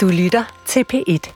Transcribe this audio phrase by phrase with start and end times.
[0.00, 1.32] Du lytter til P1.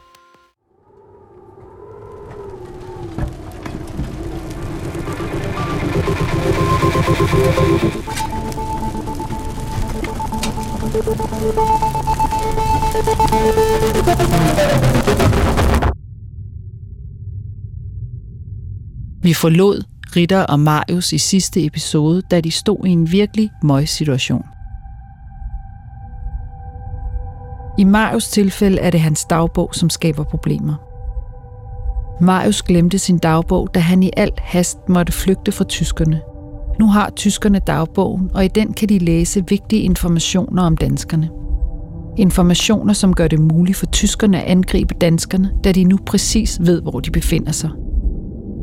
[19.21, 19.83] Vi forlod
[20.15, 24.54] Ritter og Marius i sidste episode, da de stod i en virkelig møgssituation.
[27.77, 30.75] I Marius tilfælde er det hans dagbog, som skaber problemer.
[32.21, 36.21] Marius glemte sin dagbog, da han i alt hast måtte flygte fra tyskerne.
[36.79, 41.29] Nu har tyskerne dagbogen, og i den kan de læse vigtige informationer om danskerne.
[42.17, 46.81] Informationer, som gør det muligt for tyskerne at angribe danskerne, da de nu præcis ved,
[46.81, 47.69] hvor de befinder sig.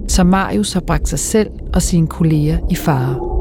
[0.08, 3.31] Så Marius har bragt sig selv og sine kolleger i fare.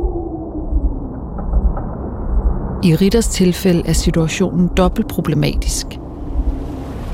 [2.84, 5.88] I Ritters tilfælde er situationen dobbelt problematisk.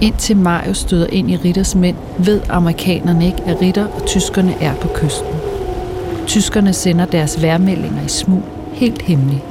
[0.02, 4.76] Indtil Marius støder ind i Ritters mænd, ved amerikanerne ikke, at Ritter og tyskerne er
[4.76, 5.36] på kysten.
[6.28, 9.44] Tyskerne sender deres værmeldinger i smug, helt hemmeligt.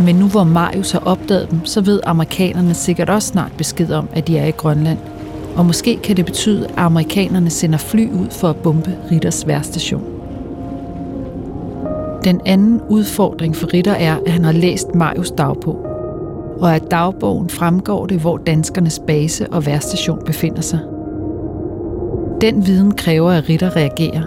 [0.00, 4.08] Men nu hvor Marius har opdaget dem, så ved amerikanerne sikkert også snart besked om,
[4.12, 4.98] at de er i Grønland.
[5.56, 10.15] Og måske kan det betyde, at amerikanerne sender fly ud for at bombe Ritters værstation.
[12.26, 15.76] Den anden udfordring for Ritter er, at han har læst Marius dagbog.
[16.60, 20.80] Og at dagbogen fremgår det, hvor danskernes base og værstation befinder sig.
[22.40, 24.22] Den viden kræver, at Ritter reagerer.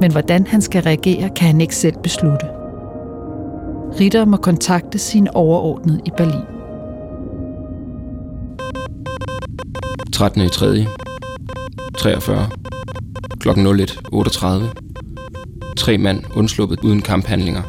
[0.00, 2.46] Men hvordan han skal reagere, kan han ikke selv beslutte.
[4.00, 6.44] Ritter må kontakte sin overordnede i Berlin.
[10.12, 10.42] 13.
[10.42, 10.86] i 3.
[11.98, 12.46] 43.
[13.40, 14.79] Klokken 01.38.
[15.80, 17.62] Tre mand undsluppet uden kamphandlinger.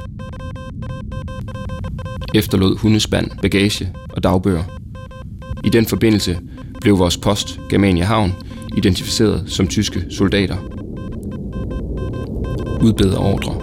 [2.35, 4.63] Efterlod hundespand, bagage og dagbøger.
[5.63, 6.39] I den forbindelse
[6.81, 8.33] blev vores post, Germania Havn,
[8.77, 10.57] identificeret som tyske soldater.
[12.81, 13.53] Udbedre ordre.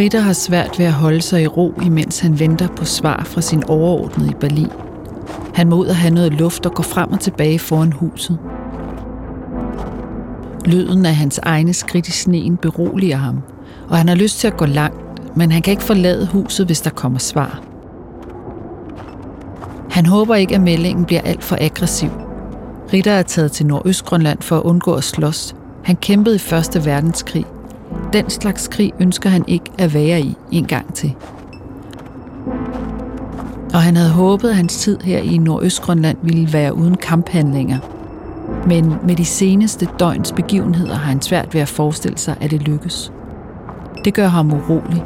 [0.00, 3.40] Ritter har svært ved at holde sig i ro, imens han venter på svar fra
[3.40, 4.70] sin overordnede i Berlin.
[5.54, 8.38] Han må ud og have noget luft og gå frem og tilbage foran huset.
[10.66, 13.42] Lyden af hans egne skridt i sneen beroliger ham,
[13.88, 16.80] og han har lyst til at gå langt, men han kan ikke forlade huset, hvis
[16.80, 17.62] der kommer svar.
[19.90, 22.10] Han håber ikke, at meldingen bliver alt for aggressiv.
[22.92, 25.54] Ritter er taget til Nordøstgrønland for at undgå at slås.
[25.84, 27.44] Han kæmpede i Første Verdenskrig–
[28.12, 31.14] den slags krig ønsker han ikke at være i en gang til.
[33.74, 37.78] Og han havde håbet, at hans tid her i Nordøstgrønland ville være uden kamphandlinger.
[38.66, 42.62] Men med de seneste døgns begivenheder har han svært ved at forestille sig, at det
[42.62, 43.12] lykkes.
[44.04, 45.04] Det gør ham urolig,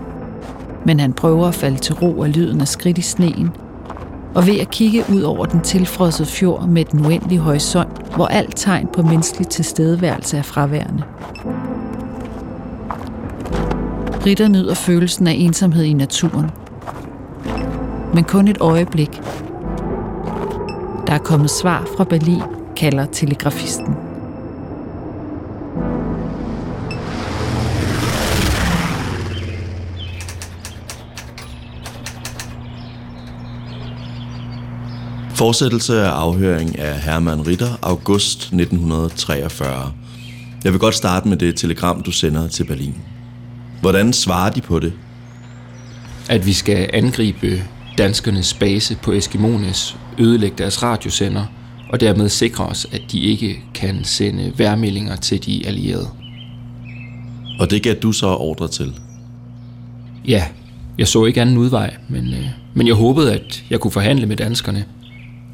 [0.85, 3.51] men han prøver at falde til ro af lyden af skridt i sneen,
[4.35, 8.57] og ved at kigge ud over den tilfrosset fjord med den uendelige horisont, hvor alt
[8.57, 11.03] tegn på menneskelig tilstedeværelse er fraværende.
[14.27, 16.51] Ritter nyder følelsen af ensomhed i naturen.
[18.15, 19.11] Men kun et øjeblik.
[21.07, 22.43] Der er kommet svar fra Berlin,
[22.77, 23.95] kalder telegrafisten.
[35.35, 39.93] Fortsættelse af afhøring af Hermann Ritter, august 1943.
[40.65, 43.14] Jeg vil godt starte med det telegram, du sender til Berlin.
[43.85, 44.93] Hvordan svarer de på det?
[46.29, 47.63] At vi skal angribe
[47.99, 51.45] danskernes base på Eskimones, ødelægge deres radiosender
[51.89, 56.09] og dermed sikre os, at de ikke kan sende værmeldinger til de allierede.
[57.61, 58.95] Og det gav du så ordre til?
[60.29, 60.45] Ja,
[60.99, 64.37] jeg så ikke anden udvej, men, øh, men jeg håbede, at jeg kunne forhandle med
[64.37, 64.85] danskerne,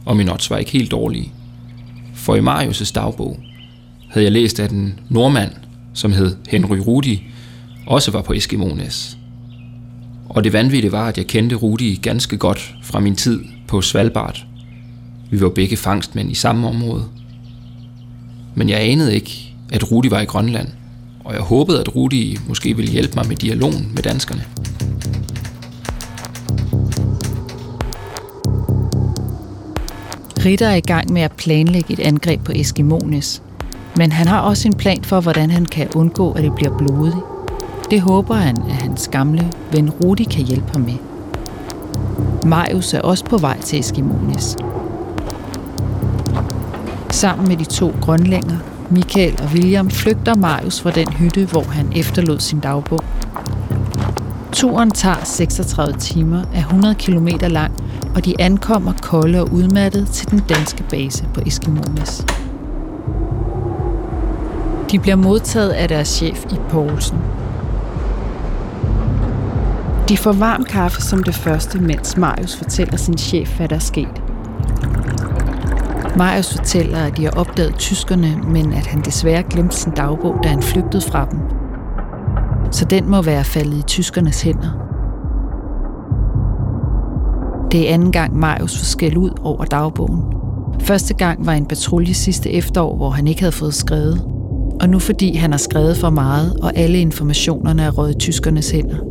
[0.04, 1.32] og min odds var ikke helt dårlige.
[2.14, 3.40] For i Marius' dagbog
[4.10, 5.52] havde jeg læst, at en nordmand,
[5.94, 7.26] som hed Henry Rudi,
[7.86, 9.18] også var på Eskimones.
[10.28, 14.44] Og det vanvittige var, at jeg kendte Rudi ganske godt fra min tid på Svalbard.
[15.30, 17.04] Vi var begge fangstmænd i samme område.
[18.54, 20.68] Men jeg anede ikke, at Rudi var i Grønland,
[21.24, 24.44] og jeg håbede, at Rudi måske ville hjælpe mig med dialogen med danskerne.
[30.44, 33.42] Ritter er i gang med at planlægge et angreb på Eskimones,
[33.96, 37.39] men han har også en plan for, hvordan han kan undgå, at det bliver blodigt.
[37.90, 40.94] Det håber han, at hans gamle ven Rudi kan hjælpe ham med.
[42.46, 44.56] Marius er også på vej til Eskimonis.
[47.10, 48.56] Sammen med de to grønlænger,
[48.90, 53.04] Michael og William, flygter Marius fra den hytte, hvor han efterlod sin dagbog.
[54.52, 57.72] Turen tager 36 timer, er 100 km lang,
[58.14, 62.26] og de ankommer kolde og udmattet til den danske base på Eskimonis.
[64.90, 67.18] De bliver modtaget af deres chef i Poulsen.
[70.10, 73.80] De får varm kaffe som det første, mens Marius fortæller sin chef, hvad der er
[73.80, 74.22] sket.
[76.16, 80.48] Marius fortæller, at de har opdaget tyskerne, men at han desværre glemte sin dagbog, da
[80.48, 81.38] han flygtede fra dem.
[82.70, 84.70] Så den må være faldet i tyskernes hænder.
[87.72, 90.22] Det er anden gang Marius får skæld ud over dagbogen.
[90.80, 94.24] Første gang var en patrulje sidste efterår, hvor han ikke havde fået skrevet.
[94.80, 98.70] Og nu fordi han har skrevet for meget, og alle informationerne er røget i tyskernes
[98.70, 99.09] hænder.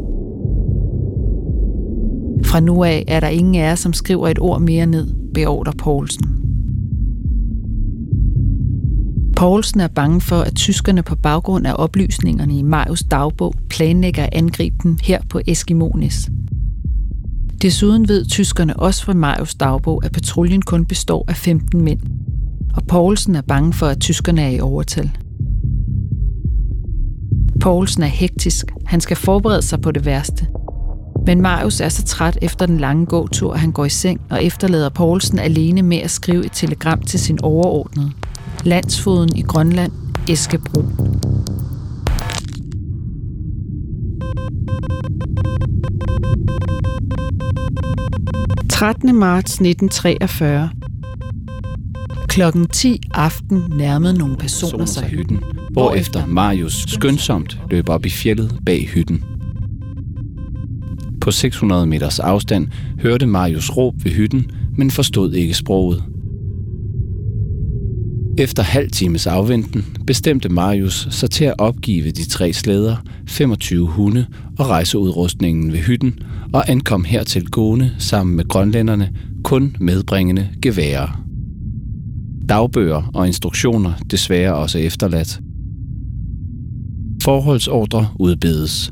[2.49, 5.73] Fra nu af er der ingen af jer, som skriver et ord mere ned, beordrer
[5.77, 6.25] Poulsen.
[9.35, 14.29] Poulsen er bange for, at tyskerne på baggrund af oplysningerne i Marius dagbog planlægger at
[14.33, 16.29] angribe dem her på Eskimonis.
[17.61, 21.99] Desuden ved tyskerne også fra Marius dagbog, at patruljen kun består af 15 mænd.
[22.75, 25.11] Og Poulsen er bange for, at tyskerne er i overtal.
[27.59, 28.65] Poulsen er hektisk.
[28.85, 30.47] Han skal forberede sig på det værste.
[31.25, 34.43] Men Marius er så træt efter den lange gåtur, at han går i seng og
[34.43, 38.11] efterlader Poulsen alene med at skrive et telegram til sin overordnede.
[38.63, 39.91] Landsfoden i Grønland,
[40.29, 40.83] Eskebro.–
[48.79, 49.15] 13.
[49.15, 50.69] marts 1943.
[52.27, 55.39] Klokken 10 aften nærmede nogle personer sig hytten,
[55.71, 59.23] hvorefter Marius skønsomt løber op i fjellet bag hytten.
[61.29, 62.67] På 600 meters afstand
[62.99, 66.03] hørte Marius råb ved hytten, men forstod ikke sproget.
[68.37, 72.95] Efter halv times afventen bestemte Marius sig til at opgive de tre slæder,
[73.27, 74.25] 25 hunde
[74.59, 76.19] og rejseudrustningen ved hytten
[76.53, 81.23] og ankom hertil gående sammen med grønlænderne kun medbringende geværer.
[82.49, 85.39] Dagbøger og instruktioner desværre også efterladt.
[87.23, 88.91] Forholdsordre udbedes.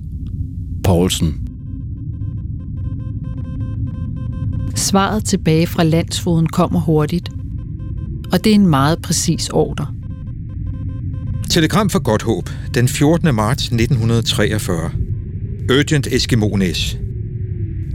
[0.83, 1.46] Poulsen
[4.87, 7.29] Svaret tilbage fra landsfoden kommer hurtigt,
[8.31, 9.87] og det er en meget præcis ordre.
[11.49, 13.35] Telegram for Godt Håb, den 14.
[13.35, 14.91] marts 1943.
[15.71, 16.97] Urgent Eskimones.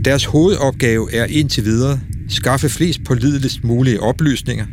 [0.05, 1.99] Deres hovedopgave er indtil videre
[2.29, 4.65] skaffe flest pålideligst mulige oplysninger,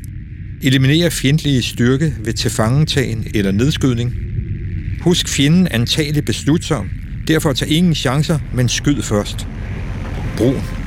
[0.62, 4.14] eliminere fjendtlige styrke ved tilfangetagen eller nedskydning,
[5.02, 6.90] husk fjenden antageligt beslutsom,
[7.28, 9.48] derfor tag ingen chancer, men skyd først.
[10.36, 10.79] Brug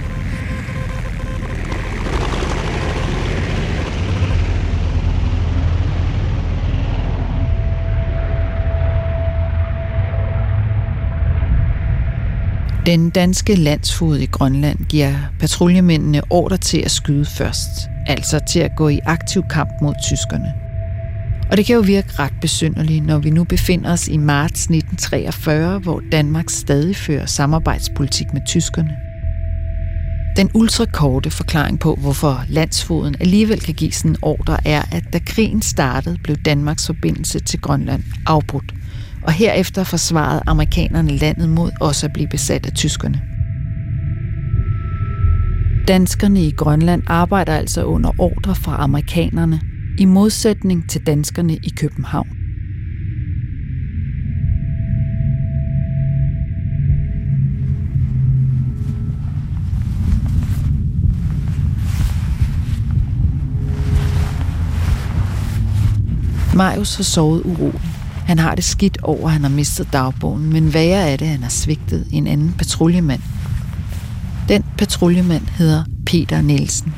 [12.85, 17.69] Den danske landsfod i Grønland giver patruljemændene ordre til at skyde først,
[18.07, 20.53] altså til at gå i aktiv kamp mod tyskerne.
[21.51, 25.79] Og det kan jo virke ret besynderligt, når vi nu befinder os i marts 1943,
[25.79, 28.97] hvor Danmark stadig fører samarbejdspolitik med tyskerne.
[30.37, 35.19] Den ultrakorte forklaring på, hvorfor landsfoden alligevel kan give sådan en ordre, er, at da
[35.19, 38.73] krigen startede, blev Danmarks forbindelse til Grønland afbrudt
[39.23, 43.21] og herefter forsvarede amerikanerne landet mod også at blive besat af tyskerne.
[45.87, 49.61] Danskerne i Grønland arbejder altså under ordre fra amerikanerne,
[49.99, 52.27] i modsætning til danskerne i København.
[66.55, 67.92] Marius har sovet uroligt.
[68.33, 71.31] Han har det skidt over, at han har mistet dagbogen, men værre er det, at
[71.31, 73.21] han har svigtet en anden patruljemand.
[74.49, 76.93] Den patruljemand hedder Peter Nielsen.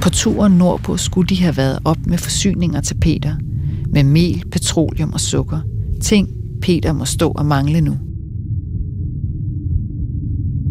[0.00, 3.34] På turen nordpå skulle de have været op med forsyninger til Peter,
[3.92, 5.60] med mel, petroleum og sukker.
[6.00, 6.28] Ting,
[6.62, 7.96] Peter må stå og mangle nu.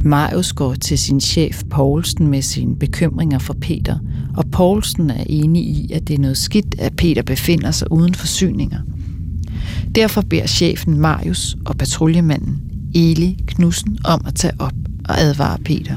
[0.05, 4.00] Marius går til sin chef Poulsen med sine bekymringer for Peter,
[4.38, 8.13] og Poulsen er enig i, at det er noget skidt, at Peter befinder sig uden
[8.13, 8.79] forsyninger–
[9.95, 12.62] Derfor beder chefen Marius og patruljemanden
[12.95, 14.73] Eli Knudsen om at tage op
[15.09, 15.95] og advare Peter.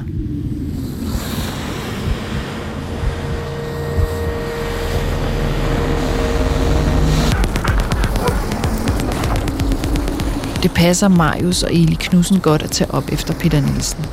[10.63, 14.05] Det passer Marius og Eli Knudsen godt at tage op efter Peter Nielsen.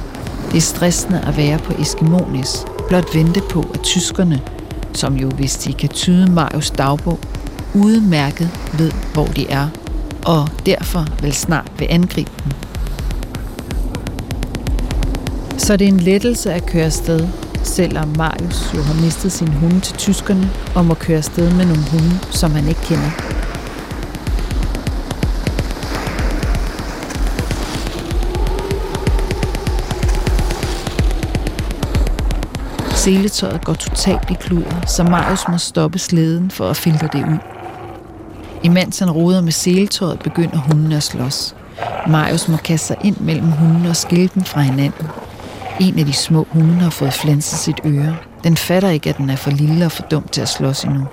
[0.49, 2.57] Det er stressende at være på Eskimonis,
[2.89, 4.41] blot vente på, at tyskerne,
[4.95, 7.19] som jo hvis de kan tyde Marius dagbog,
[7.75, 9.69] udmærket ved, hvor de er,
[10.27, 12.53] og derfor vil snart vil angribe dem.
[15.59, 17.29] Så det er en lettelse at køre afsted,
[17.63, 21.83] selvom Marius jo har mistet sin hunde til tyskerne og må køre afsted med nogle
[21.91, 23.11] hunde, som han ikke kender.
[32.95, 37.54] Seletøjet går totalt i kluder, så Marius må stoppe slæden for at filtre det ud.
[38.65, 41.55] Imens han roder med seletøjet, begynder hundene at slås.
[42.09, 45.07] Marius må kaste sig ind mellem hundene og skille dem fra hinanden.
[45.81, 48.17] En af de små hunde har fået flænset sit øre.
[48.45, 51.07] Den fatter ikke, at den er for lille og for dum til at slås endnu.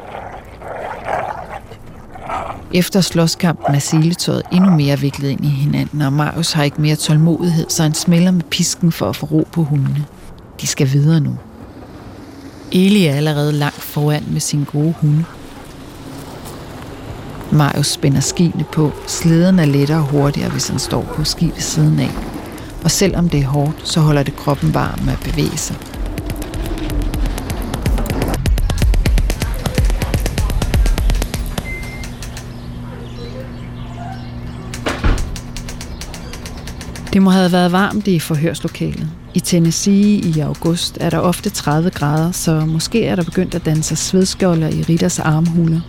[2.73, 6.95] Efter slåskampen er seletøjet endnu mere viklet ind i hinanden, og Marius har ikke mere
[6.95, 10.05] tålmodighed, så han smelter med pisken for at få ro på hundene.
[10.61, 11.37] De skal videre nu.
[12.71, 15.25] Eli er allerede langt foran med sin gode hunde.
[17.51, 18.91] Marius spænder skiene på.
[19.07, 22.11] Slæden er lettere og hurtigere, hvis han står på ski ved siden af.
[22.83, 25.75] Og selvom det er hårdt, så holder det kroppen varm med at bevæge sig.
[37.13, 39.09] Det må have været varmt i forhørslokalet.
[39.33, 43.65] I Tennessee i august er der ofte 30 grader, så måske er der begyndt at
[43.65, 45.81] danse svedskjolder i Ritters armhuler.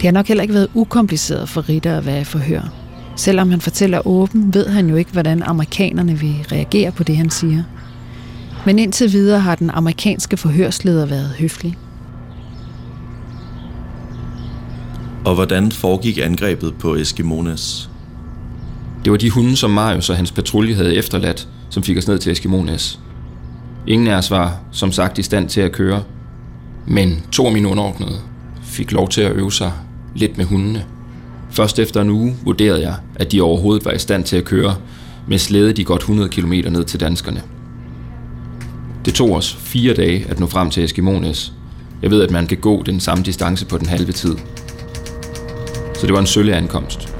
[0.00, 2.72] Det har nok heller ikke været ukompliceret for Ritter at være i forhør.
[3.16, 7.30] Selvom han fortæller åben, ved han jo ikke, hvordan amerikanerne vil reagere på det, han
[7.30, 7.62] siger.
[8.66, 11.76] Men indtil videre har den amerikanske forhørsleder været høflig.
[15.24, 17.90] Og hvordan foregik angrebet på Eskimones?
[19.04, 22.18] Det var de hunde, som Marius og hans patrulje havde efterladt, som fik os ned
[22.18, 23.00] til Eskimones.
[23.86, 26.02] Ingen af os var, som sagt, i stand til at køre,
[26.86, 28.16] men to af mine underordnede
[28.62, 29.72] fik lov til at øve sig
[30.14, 30.84] lidt med hundene.
[31.50, 34.76] Først efter en uge vurderede jeg, at de overhovedet var i stand til at køre
[35.28, 37.42] med slæde de godt 100 km ned til danskerne.
[39.04, 41.52] Det tog os fire dage at nå frem til Eskimones.
[42.02, 44.36] Jeg ved, at man kan gå den samme distance på den halve tid.
[45.94, 47.14] Så det var en sølle ankomst.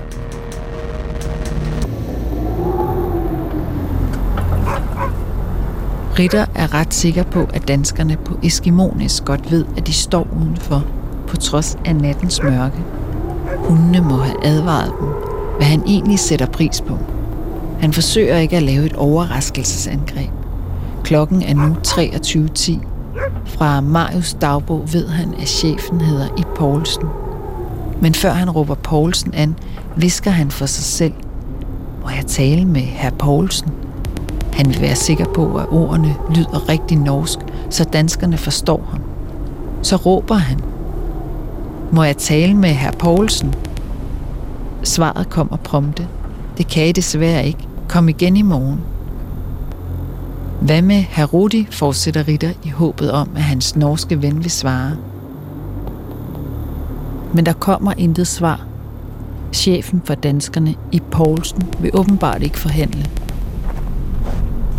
[6.18, 10.86] Ritter er ret sikker på, at danskerne på Eskimones godt ved, at de står udenfor,
[11.30, 12.84] på trods af nattens mørke.
[13.56, 15.08] Hundene må have advaret dem,
[15.56, 16.98] hvad han egentlig sætter pris på.
[17.80, 20.30] Han forsøger ikke at lave et overraskelsesangreb.
[21.04, 22.86] Klokken er nu 23.10.
[23.46, 27.04] Fra Marius dagbog ved han, at chefen hedder I Poulsen.
[28.00, 29.56] Men før han råber Poulsen an,
[29.96, 31.12] visker han for sig selv.
[32.02, 33.70] Må jeg tale med herr Poulsen?
[34.52, 37.38] Han vil være sikker på, at ordene lyder rigtig norsk,
[37.70, 39.00] så danskerne forstår ham.
[39.82, 40.60] Så råber han.
[41.92, 43.54] Må jeg tale med herr Poulsen?
[44.82, 46.08] Svaret kommer prompte.
[46.58, 47.68] Det kan I desværre ikke.
[47.88, 48.80] Kom igen i morgen.
[50.60, 54.96] Hvad med herr Rudi, fortsætter Ritter i håbet om, at hans norske ven vil svare.
[57.34, 58.66] Men der kommer intet svar.
[59.52, 63.06] Chefen for danskerne i Poulsen vil åbenbart ikke forhandle.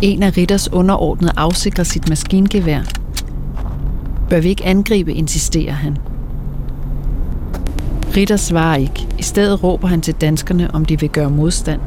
[0.02, 2.82] En af Ritters underordnede afsikrer sit maskingevær.
[4.30, 5.98] Bør vi ikke angribe, insisterer han.
[8.16, 9.08] Ritter svarer ikke.
[9.18, 11.80] I stedet råber han til danskerne, om de vil gøre modstand.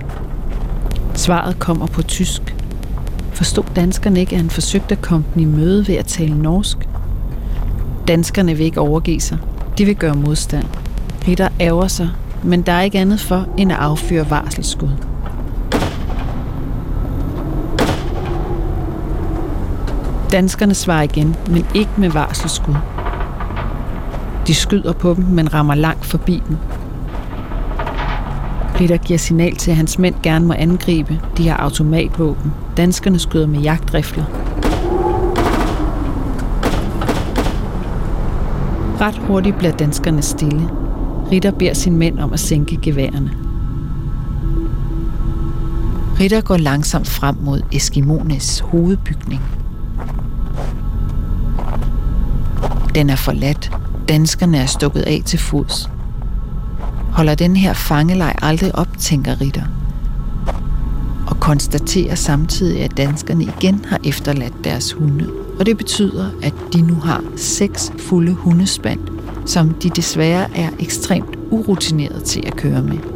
[1.14, 2.56] Svaret kommer på tysk.
[3.34, 6.78] Forstod danskerne ikke, at han forsøgte at komme den i møde ved at tale norsk?
[8.08, 9.38] Danskerne vil ikke overgive sig.
[9.78, 10.66] De vil gøre modstand.
[11.28, 12.10] Ritter ærger sig,
[12.44, 14.90] men der er ikke andet for, end at affyre varselsskud.
[20.32, 22.76] Danskerne svarer igen, men ikke med varselsskud.
[24.48, 26.58] De skyder på dem, men rammer langt forbi dem.
[28.76, 31.22] Peter giver signal til, at hans mænd gerne må angribe.
[31.38, 32.54] De har automatvåben.
[32.78, 34.24] Danskerne skyder med jagtrifler.
[39.02, 40.70] Ret hurtigt bliver danskerne stille.
[41.32, 43.32] Ritter beder sin mænd om at sænke geværerne.
[46.20, 49.42] Ritter går langsomt frem mod Eskimones hovedbygning.
[52.96, 53.72] Den er forladt.
[54.10, 55.90] Danskerne er stukket af til fods.
[57.12, 59.64] Holder den her fangelej aldrig op, tænker Ritter.
[61.28, 65.30] Og konstaterer samtidig, at danskerne igen har efterladt deres hunde.
[65.60, 69.00] Og det betyder, at de nu har seks fulde hundespand,
[69.46, 73.15] som de desværre er ekstremt urutineret til at køre med.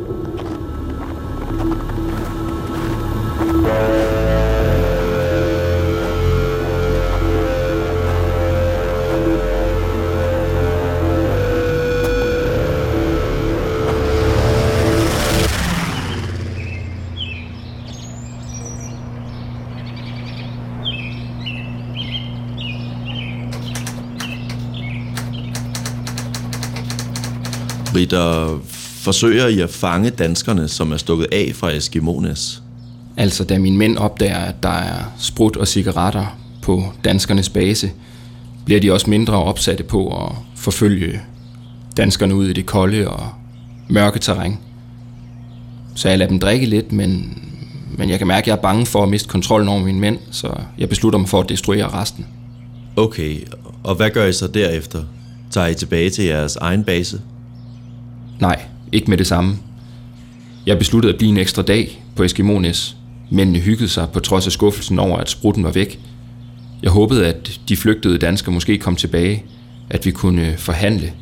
[28.10, 28.60] Ritter,
[29.04, 32.64] forsøger I at fange danskerne, som er stukket af fra Eskimones?
[33.18, 37.92] Altså, da mine mænd opdager, at der er sprut og cigaretter på danskernes base,
[38.66, 41.22] bliver de også mindre opsatte på at forfølge
[41.98, 43.30] danskerne ud i det kolde og
[43.88, 44.58] mørke terræn.
[45.96, 47.42] Så jeg lader dem drikke lidt, men,
[47.98, 50.18] men jeg kan mærke, at jeg er bange for at miste kontrollen over mine mænd,
[50.32, 52.26] så jeg beslutter mig for at destruere resten.
[52.96, 53.38] Okay,
[53.84, 55.04] og hvad gør I så derefter?
[55.52, 57.22] Tager I tilbage til jeres egen base?
[58.40, 59.58] Nej, ikke med det samme.
[60.66, 62.98] Jeg besluttede at blive en ekstra dag på Eskimones.
[63.30, 66.00] Mændene hyggede sig på trods af skuffelsen over, at sprutten var væk.
[66.84, 69.44] Jeg håbede, at de flygtede danskere måske kom tilbage,
[69.90, 71.14] at vi kunne øh, forhandle.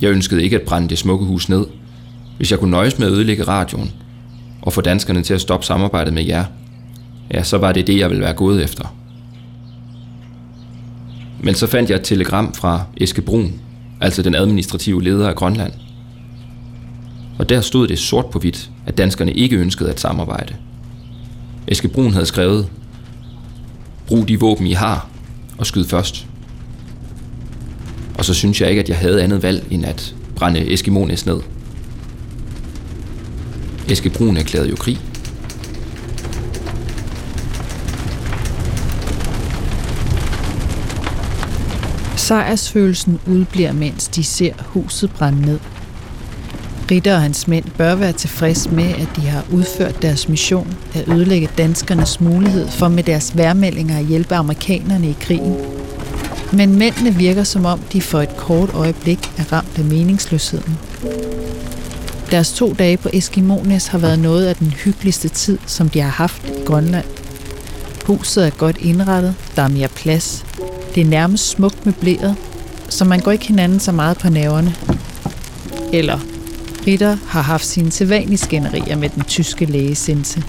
[0.00, 1.66] Jeg ønskede ikke at brænde det smukke hus ned.
[2.36, 3.92] Hvis jeg kunne nøjes med at ødelægge radioen
[4.62, 6.44] og få danskerne til at stoppe samarbejdet med jer,
[7.34, 8.94] ja, så var det det, jeg ville være gået efter.
[11.40, 13.60] Men så fandt jeg et telegram fra Eske Brun,
[14.02, 15.72] altså den administrative leder af Grønland.
[17.38, 20.54] Og der stod det sort på hvidt, at danskerne ikke ønskede at samarbejde.
[21.68, 22.68] Eske Brun havde skrevet,
[24.06, 25.08] brug de våben, I har,
[25.58, 26.26] og skyd først.
[28.18, 31.40] Og så synes jeg ikke, at jeg havde andet valg, end at brænde Eskimones ned.
[33.88, 35.11] Eske Brun erklærede jo krig.
[42.22, 45.58] Sejrsfølelsen udbliver, mens de ser huset brænde ned.
[46.90, 51.08] Ritter og hans mænd bør være tilfreds med, at de har udført deres mission at
[51.08, 55.56] ødelægge danskernes mulighed for med deres værmeldinger at hjælpe amerikanerne i krigen.
[56.52, 60.78] Men mændene virker som om, de for et kort øjeblik er ramt af meningsløsheden.
[62.30, 66.10] Deres to dage på Eskimones har været noget af den hyggeligste tid, som de har
[66.10, 67.06] haft i Grønland.
[68.04, 70.44] Huset er godt indrettet, der er mere plads,
[70.94, 72.36] det er nærmest smukt møbleret,
[72.88, 74.74] så man går ikke hinanden så meget på nerverne.
[75.92, 76.18] Eller
[76.86, 80.42] Ritter har haft sine sædvanlige skænderier med den tyske læge Sense.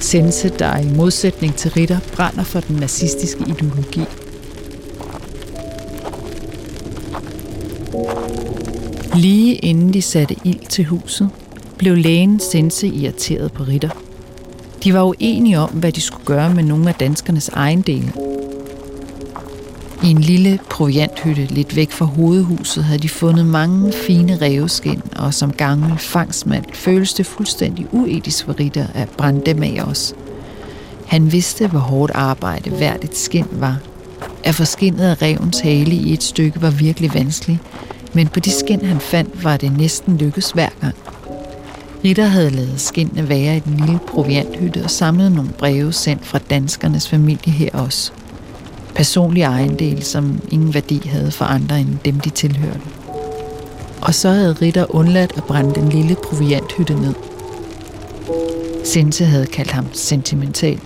[0.00, 4.04] Sense, der i modsætning til Ritter brænder for den nazistiske ideologi.
[9.14, 11.30] Lige inden de satte ild til huset,
[11.78, 13.90] blev lægen Sense irriteret på Ritter.
[14.84, 18.12] De var uenige om, hvad de skulle gøre med nogle af danskernes ejendele,
[20.02, 25.34] i en lille provianthytte lidt væk fra hovedhuset havde de fundet mange fine revskin, og
[25.34, 30.14] som gammel fangsmand føles det fuldstændig uetisk for Ritter at brænde dem af os.
[31.06, 33.78] Han vidste, hvor hårdt arbejde hvert et skin var.
[34.44, 37.60] At få skinnet af revens hale i et stykke var virkelig vanskeligt,
[38.12, 40.94] men på de skin, han fandt, var det næsten lykkes hver gang.
[42.04, 46.38] Ritter havde lavet skinnene være i den lille provianthytte og samlet nogle breve sendt fra
[46.38, 48.12] danskernes familie her også
[48.94, 52.80] personlige ejendel, som ingen værdi havde for andre end dem, de tilhørte.
[54.00, 57.14] Og så havde Ritter undladt at brænde den lille provianthytte ned.
[58.84, 60.80] Sense havde kaldt ham sentimental.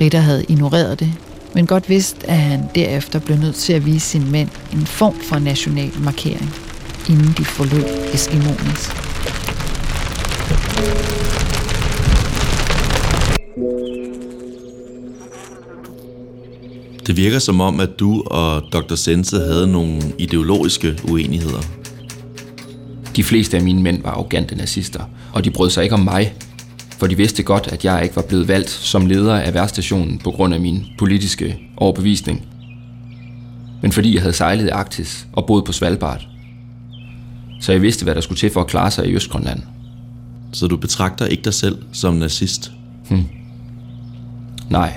[0.00, 1.12] Ritter havde ignoreret det,
[1.54, 5.14] men godt vidst, at han derefter blev nødt til at vise sin mænd en form
[5.20, 6.54] for national markering,
[7.08, 9.07] inden de forlod Eskimones.
[17.08, 18.94] Det virker som om, at du og Dr.
[18.94, 21.60] Sense havde nogle ideologiske uenigheder.
[23.16, 25.00] De fleste af mine mænd var arrogante nazister,
[25.32, 26.34] og de brød sig ikke om mig,
[26.98, 30.30] for de vidste godt, at jeg ikke var blevet valgt som leder af værstationen på
[30.30, 32.46] grund af min politiske overbevisning,
[33.82, 36.28] men fordi jeg havde sejlet i Arktis og boet på Svalbard.
[37.60, 39.62] Så jeg vidste, hvad der skulle til for at klare sig i Østgrønland.
[40.52, 42.72] Så du betragter ikke dig selv som nazist?
[43.08, 43.24] Hmm.
[44.70, 44.94] Nej,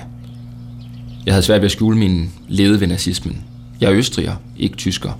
[1.26, 3.44] jeg havde svært ved at skjule min lede ved nazismen.
[3.80, 5.12] Jeg er østriger, ikke tysker.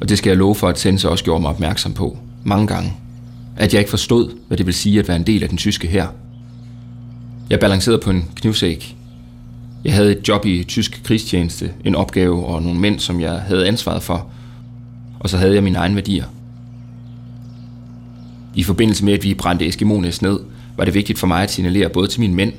[0.00, 2.92] Og det skal jeg love for, at Sense også gjorde mig opmærksom på, mange gange.
[3.56, 5.88] At jeg ikke forstod, hvad det vil sige at være en del af den tyske
[5.88, 6.06] her.
[7.50, 8.96] Jeg balancerede på en knivsæk.
[9.84, 13.66] Jeg havde et job i tysk krigstjeneste, en opgave og nogle mænd, som jeg havde
[13.66, 14.26] ansvaret for.
[15.20, 16.24] Og så havde jeg mine egne værdier.
[18.54, 20.40] I forbindelse med, at vi brændte Eskimones ned,
[20.76, 22.52] var det vigtigt for mig at signalere både til mine mænd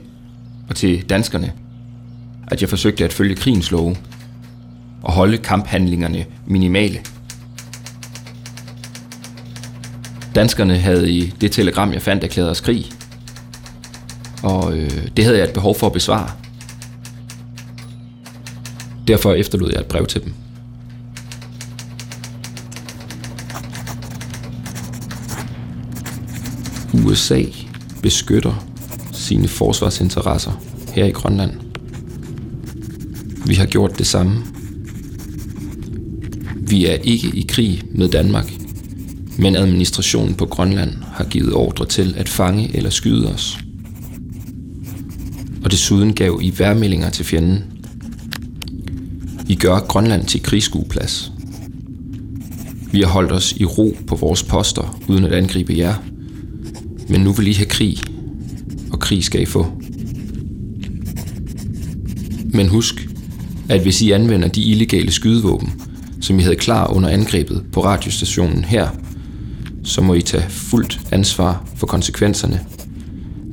[0.69, 1.51] og til danskerne,
[2.53, 3.95] at jeg forsøgte at følge krigens love
[5.01, 6.99] og holde kamphandlingerne minimale.
[10.35, 12.85] Danskerne havde i det telegram, jeg fandt, erklæret os krig,
[14.43, 16.29] og øh, det havde jeg et behov for at besvare.
[19.07, 20.33] Derfor efterlod jeg et brev til dem.
[27.05, 27.43] USA
[28.01, 28.65] beskytter
[29.11, 30.61] sine forsvarsinteresser
[30.93, 31.62] her i Grønland.
[33.45, 34.43] Vi har gjort det samme.
[36.56, 38.53] Vi er ikke i krig med Danmark,
[39.38, 43.58] men administrationen på Grønland har givet ordre til at fange eller skyde os.
[45.63, 47.60] Og desuden gav I værmeldinger til fjenden.
[49.49, 51.32] I gør Grønland til krigsskueplads.
[52.91, 55.95] Vi har holdt os i ro på vores poster, uden at angribe jer.
[57.10, 57.97] Men nu vil I have krig,
[58.91, 59.67] og krig skal I få.
[62.53, 63.02] Men husk,
[63.69, 65.73] at hvis I anvender de illegale skydevåben,
[66.21, 68.88] som I havde klar under angrebet på radiostationen her,
[69.84, 72.60] så må I tage fuldt ansvar for konsekvenserne,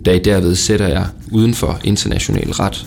[0.04, 2.86] da I derved sætter jer uden for international ret.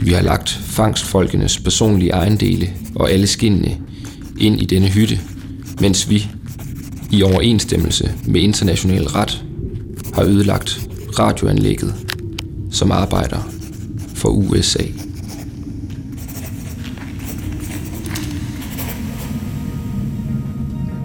[0.00, 3.76] Vi har lagt fangstfolkenes personlige ejendele og alle skinnene
[4.38, 5.20] ind i denne hytte,
[5.80, 6.26] mens vi,
[7.10, 9.44] i overensstemmelse med international ret,
[10.14, 11.94] har ødelagt radioanlægget,
[12.70, 13.50] som arbejder
[14.14, 14.82] for USA.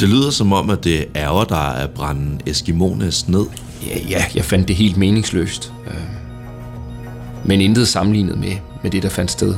[0.03, 3.45] Det lyder som om, at det ærger dig at brænde Eskimones ned.
[3.87, 5.73] Ja, ja, jeg fandt det helt meningsløst.
[5.87, 5.93] Øh,
[7.45, 9.55] men intet sammenlignet med, med det, der fandt sted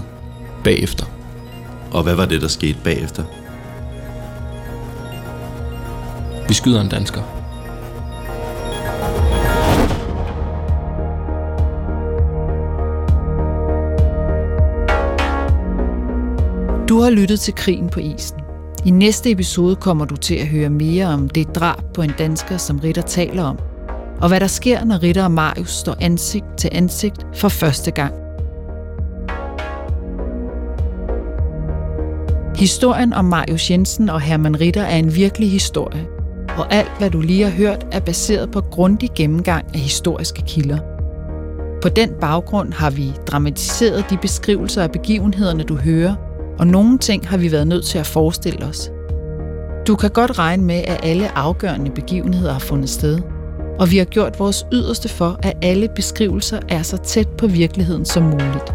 [0.64, 1.06] bagefter.
[1.92, 3.24] Og hvad var det, der skete bagefter?
[6.48, 7.22] Vi skyder en dansker.
[16.90, 18.45] Du har lyttet til Krigen på isen.
[18.86, 22.58] I næste episode kommer du til at høre mere om det drab på en dansker,
[22.58, 23.60] som Ritter taler om,
[24.22, 28.14] og hvad der sker, når Ritter og Marius står ansigt til ansigt for første gang.
[32.56, 36.06] Historien om Marius Jensen og Herman Ritter er en virkelig historie,
[36.58, 40.80] og alt, hvad du lige har hørt, er baseret på grundig gennemgang af historiske kilder.
[41.82, 46.25] På den baggrund har vi dramatiseret de beskrivelser af begivenhederne, du hører,
[46.60, 48.92] og nogle ting har vi været nødt til at forestille os.
[49.88, 53.20] Du kan godt regne med, at alle afgørende begivenheder har fundet sted,
[53.80, 58.06] og vi har gjort vores yderste for, at alle beskrivelser er så tæt på virkeligheden
[58.06, 58.75] som muligt.